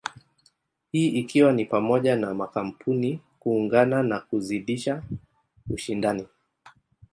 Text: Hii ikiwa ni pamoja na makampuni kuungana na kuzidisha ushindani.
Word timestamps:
Hii 0.91 1.07
ikiwa 1.09 1.51
ni 1.53 1.65
pamoja 1.65 2.15
na 2.15 2.33
makampuni 2.33 3.19
kuungana 3.39 4.03
na 4.03 4.19
kuzidisha 4.19 5.03
ushindani. 5.69 6.25